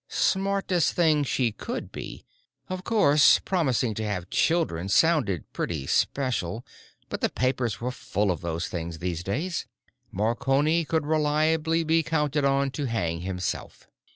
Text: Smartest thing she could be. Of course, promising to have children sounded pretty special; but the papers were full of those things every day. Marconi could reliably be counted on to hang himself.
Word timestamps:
Smartest 0.09 0.93
thing 0.93 1.23
she 1.23 1.51
could 1.51 1.91
be. 1.91 2.25
Of 2.69 2.83
course, 2.83 3.37
promising 3.37 3.93
to 3.93 4.03
have 4.03 4.31
children 4.31 4.89
sounded 4.89 5.53
pretty 5.53 5.85
special; 5.85 6.65
but 7.07 7.21
the 7.21 7.29
papers 7.29 7.79
were 7.79 7.91
full 7.91 8.31
of 8.31 8.41
those 8.41 8.67
things 8.67 8.95
every 8.95 9.13
day. 9.17 9.51
Marconi 10.11 10.85
could 10.85 11.05
reliably 11.05 11.83
be 11.83 12.01
counted 12.01 12.43
on 12.43 12.71
to 12.71 12.85
hang 12.85 13.19
himself. 13.21 13.87